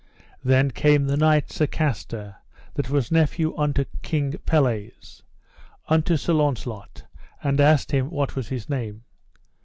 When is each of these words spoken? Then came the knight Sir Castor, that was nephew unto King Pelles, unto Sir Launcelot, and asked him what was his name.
Then 0.43 0.71
came 0.71 1.05
the 1.05 1.15
knight 1.15 1.51
Sir 1.51 1.67
Castor, 1.67 2.37
that 2.73 2.89
was 2.89 3.11
nephew 3.11 3.55
unto 3.55 3.85
King 4.01 4.35
Pelles, 4.47 5.21
unto 5.89 6.17
Sir 6.17 6.33
Launcelot, 6.33 7.03
and 7.43 7.61
asked 7.61 7.91
him 7.91 8.09
what 8.09 8.35
was 8.35 8.47
his 8.47 8.67
name. 8.67 9.03